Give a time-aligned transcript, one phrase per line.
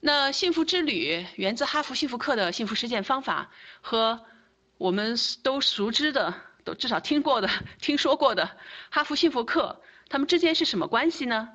[0.00, 3.50] 那幸福之旅源自哈佛幸福课的幸福实践方法，
[3.80, 4.24] 和
[4.76, 6.32] 我们都熟知的、
[6.62, 7.50] 都至少听过的、
[7.80, 8.48] 听说过的
[8.90, 11.48] 哈佛幸福课，它们之间是什么关系呢？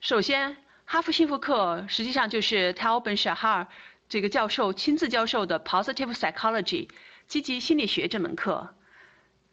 [0.00, 3.66] 首先，哈佛幸福课实际上就是 Tal Ben Shahar
[4.08, 6.88] 这个教授亲自教授的 Positive Psychology
[7.26, 8.72] 积极心理学这门课。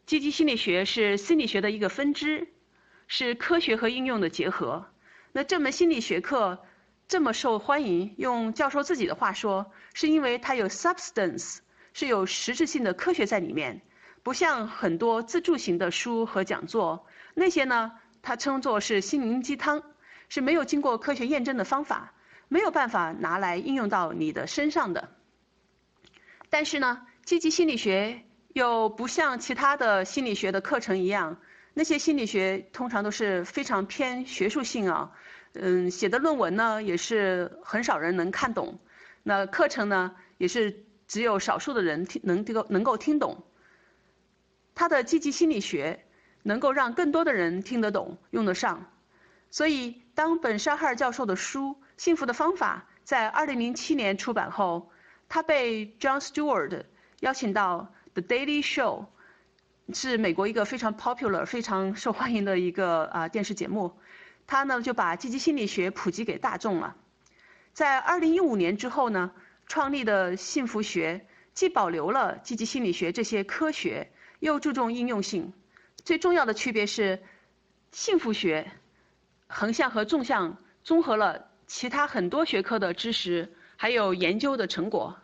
[0.06, 2.46] 积极心理学是心理学的一个分支，
[3.08, 4.86] 是科学和应用的结合。
[5.32, 6.64] 那这门心理学课。
[7.10, 11.58] 这么受欢迎，用教授自己的话说，是因为它有 substance，
[11.92, 13.82] 是有实质性的科学在里面，
[14.22, 17.04] 不像很多自助型的书和讲座，
[17.34, 17.90] 那些呢，
[18.22, 19.82] 他称作是心灵鸡汤，
[20.28, 22.14] 是没有经过科学验证的方法，
[22.46, 25.08] 没有办法拿来应用到你的身上的。
[26.48, 31.38] 但是呢，积极心理学又不像其他的心理学的课程一样，
[31.74, 35.12] 那些心理学通常都是非常偏学术性啊。
[35.54, 38.78] 嗯，写的论文呢也是很少人能看懂，
[39.22, 43.42] 那课程呢也是只有少数的人听能这个能够听懂。
[44.74, 46.04] 他的积极心理学
[46.42, 48.90] 能够让更多的人听得懂、用得上，
[49.50, 54.90] 所以当本沙哈尔教授的书《幸福的方法》在2007年出版后，
[55.28, 56.84] 他被 John Stewart
[57.18, 59.06] 邀请到 The Daily Show，
[59.92, 63.92] 是美国一个非常 popular、非常受欢迎的一个啊电视节目。
[64.46, 66.96] 他呢就把积极心理学普及给大众了，
[67.72, 69.30] 在二零一五年之后呢，
[69.66, 71.24] 创立的幸福学
[71.54, 75.52] 既保留了积极心理学这些科学，又注重应用性。
[76.04, 77.22] 最重要的区别是，
[77.92, 78.72] 幸福学
[79.46, 85.16] 横向和纵向综合了其他很多学科的知识，还有研究的成果。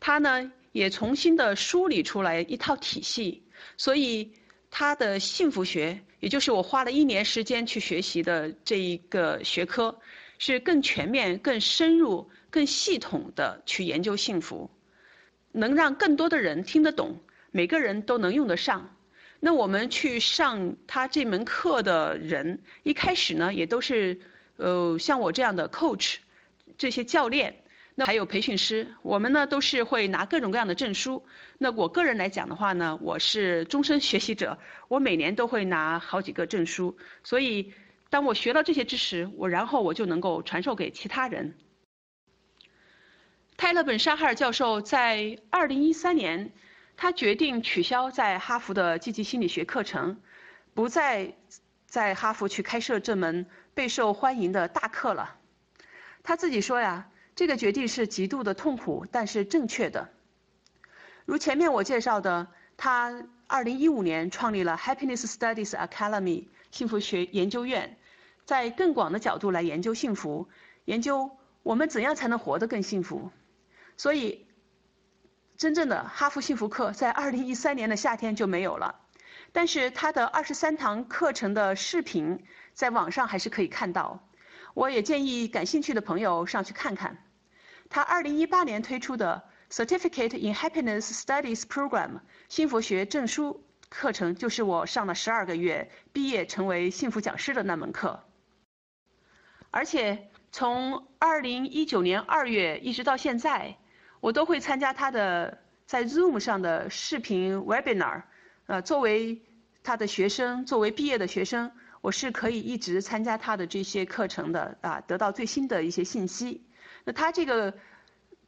[0.00, 3.42] 它呢也重新的梳理出来一套体系，
[3.76, 4.32] 所以。
[4.76, 9.96] 他的幸福学，也就是我花了一年时间去学习的这一个学科，
[10.36, 14.68] 是更全面、更深入、更系统的去研究幸福，
[15.52, 17.16] 能让更多的人听得懂，
[17.52, 18.96] 每个人都能用得上。
[19.38, 24.18] 那我们去上他这门课的人，一开始呢，也都是
[24.56, 26.16] 呃像我这样的 coach，
[26.76, 27.62] 这些教练。
[27.96, 31.24] 那还有培训师，我们呢都是会拿各种各样的证书。
[31.58, 36.96] 那我个人来讲的话呢，我是终身学习者，我每年都会拿好几个证书。
[37.22, 37.72] 所以，
[38.10, 41.56] 当我学到这些知识，我然后我就能够传授给其他人。
[43.56, 46.50] 泰勒本沙哈尔教授在二零一三年，
[46.96, 50.20] 他决定取消在哈佛的积极心理学课程，
[50.74, 51.32] 不再
[51.86, 55.36] 在哈佛去开设这门备受欢迎的大课了。
[56.24, 57.08] 他自己说呀。
[57.36, 60.08] 这个决定是极度的痛苦，但是正确的。
[61.24, 62.46] 如前面我介绍的，
[62.76, 67.96] 他2015年创立了 Happiness Studies Academy 幸福学研究院，
[68.44, 70.48] 在更广的角度来研究幸福，
[70.84, 71.30] 研究
[71.62, 73.30] 我们怎样才能活得更幸福。
[73.96, 74.46] 所以，
[75.56, 79.00] 真正的哈佛幸福课在2013年的夏天就没有了，
[79.52, 82.44] 但是他的23堂课程的视频
[82.74, 84.28] 在网上还是可以看到。
[84.74, 87.16] 我也建议感兴趣的朋友上去看看，
[87.88, 98.24] 他二零一八年推出的 Certificate in Happiness Studies Program 幸福学证书课程，就是我上了十二个月，毕业成为幸福讲师的那门课。
[99.70, 103.76] 而且从二零一九年二月一直到现在，
[104.20, 108.22] 我都会参加他的在 Zoom 上的视频 Webinar，
[108.66, 109.40] 呃，作为
[109.84, 111.70] 他的学生，作为毕业的学生。
[112.04, 116.62] 我是可以一直参加他的这些课程的啊，得到最新的一些信息。
[117.02, 117.72] 那他这个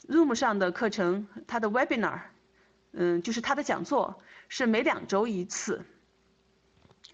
[0.06, 2.20] Zoom 上的课程，他的 Webinar，
[2.92, 5.80] 嗯，就是他的讲座是每两周一次。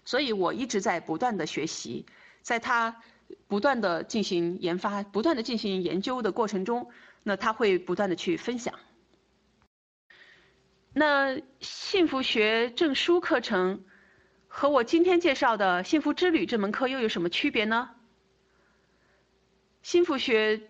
[0.03, 2.05] 所以我一直在不断的学习，
[2.41, 3.01] 在他
[3.47, 6.91] 不断的进行研发、不断的进行研究的过程中，
[7.23, 8.77] 那他会不断的去分享。
[10.93, 13.85] 那幸福学证书课程。
[14.55, 17.89] 和我今天介绍的幸福之旅这门课又有什么区别呢？
[19.81, 20.61] 幸福学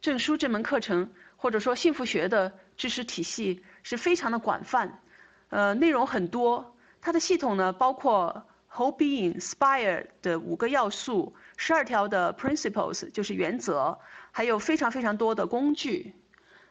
[0.00, 5.00] 证书这门课程，或者说幸福学的知识体系是非常的广泛，
[5.48, 6.76] 呃，内容很多。
[7.00, 13.98] 它的系统呢，包括 Whole Being Spire 的五个要素，十二条的 Principles 就是原则，
[14.30, 16.14] 还有非常非常多的工具。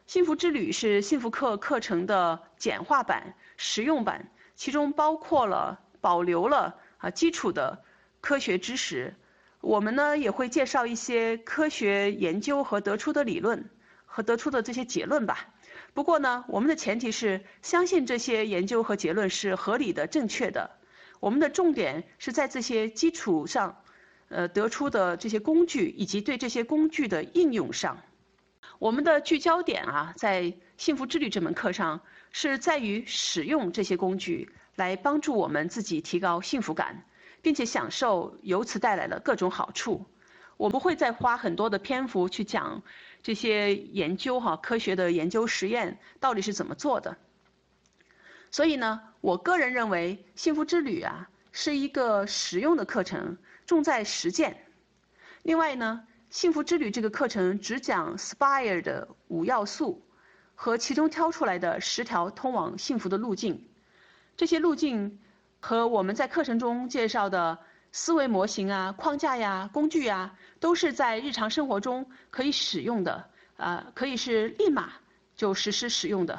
[0.06, 5.82] 幸福之旅是幸福课课程的简化版、实用版，其中包括了。
[6.04, 7.82] 保留了啊基础的
[8.20, 9.14] 科学知识，
[9.62, 13.70] 我们呢也会介绍一些科学研究和得出的理论
[14.04, 15.48] 和得出的这些结论吧。
[15.94, 20.70] 不过呢，我们的前提是相信这些研究和结论是合理的、正确的。
[21.20, 23.74] 我们的重点是在这些基础上，
[24.28, 27.96] 呃得出的这些工具以及对这些工具的应用上。
[28.78, 32.00] 我们的聚焦点啊，在幸福之旅这门课上
[32.30, 37.04] 是在于使用这些工具来帮助我们自己提高幸福感，
[37.42, 40.04] 并且享受由此带来的各种好处。
[40.56, 42.82] 我不会再花很多的篇幅去讲
[43.22, 47.16] 这些研究哈，科学的研究实验到底是怎么做的。
[48.50, 53.36] 所以呢，我个人认为幸福之旅啊是一个实用的课程，
[53.66, 54.56] 重在实践。
[55.42, 60.03] 另外呢，幸福之旅这个课程只讲 SPIRE 的五要素
[60.54, 63.66] 和其中挑出来的十条通往幸福的路径。
[64.36, 65.18] 这些路径
[65.60, 67.58] 和我们在课程中介绍的。
[67.96, 73.24] 思维模型啊、框架呀、工具呀，都是在日常生活中可以使用的，
[73.56, 74.94] 啊，可以是立马
[75.36, 76.36] 就实施使用的，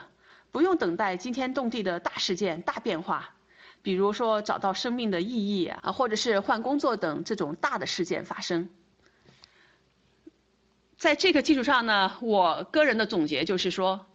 [0.51, 3.29] 不用等待惊天动地的大事件、大变化，
[3.81, 8.67] 比如说找到生命的意义啊，或者是换工作等这种大的事件发生。
[10.97, 14.05] 在这个基础上呢，我个人的总结就是说，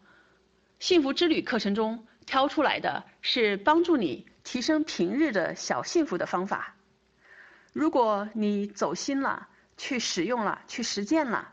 [0.79, 6.75] 幸福之旅课程中挑出来的是帮助你提升平日的小幸福的方法。
[7.73, 11.53] 如果你走心了，去使用了，去实践了，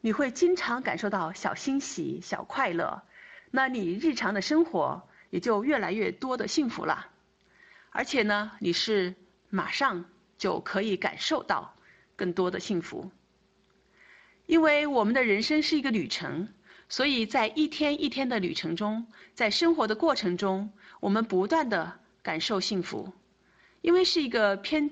[0.00, 3.02] 你会经常感受到小欣喜、小快乐，
[3.50, 7.08] 那你日常的生活也就越来越多的幸福了。
[7.90, 9.14] 而且呢，你是
[9.50, 10.04] 马上
[10.38, 11.74] 就可以感受到
[12.14, 13.10] 更多的幸福。
[14.50, 16.48] 因为我们的人生是一个旅程，
[16.88, 23.12] 所以在一天一天的旅程中，在生活的过程中，我们不断的感受幸福，
[23.80, 24.90] 因为是一个偏。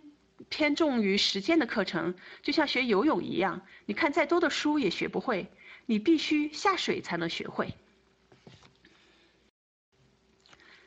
[0.48, 5.50] 偏重于实践的课程，就像学游泳一样，你看再多的书也学不会，
[5.84, 7.74] 你必须下水才能学会。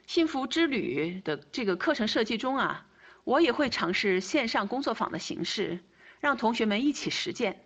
[0.08, 2.88] 幸福之旅的这个课程设计中啊，
[3.26, 5.82] 我也会尝试线上工作坊的形式，
[6.22, 7.62] 让同学们一起实践。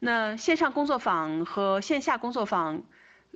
[0.00, 2.82] 那线上工作坊和线下工作坊，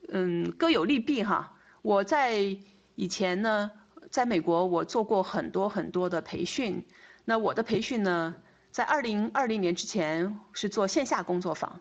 [0.08, 1.56] 嗯，各有利弊哈。
[1.82, 2.56] 我在
[2.94, 3.70] 以前呢，
[4.10, 6.86] 在美国我做过很多很多的培训。
[7.24, 8.34] 那我的培训呢，
[8.70, 11.80] 在二零二零年之前是做线下工作坊，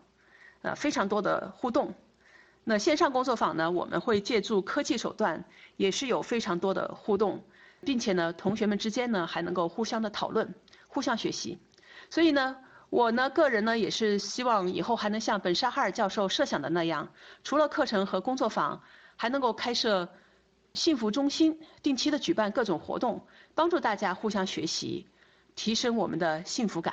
[0.62, 1.94] 呃，非常多的互动。
[2.64, 5.44] 那线上工作坊呢，我们会借助科技手段，
[5.76, 7.44] 也是有非常多的互动，
[7.82, 10.54] 并且呢，同学们之间呢还能够互相的讨论，
[10.88, 11.58] 互相学习。
[12.08, 12.56] 所以呢，
[12.92, 17.08] 我呢个人呢也是希望以后还能像本沙哈尔教授设想的那样，
[17.42, 18.82] 除了课程和工作坊，
[19.16, 20.06] 还能够开设
[20.74, 25.06] 幸福中心，定期的举办各种活动，帮助大家互相学习。
[25.54, 26.92] 提升我们的幸福感。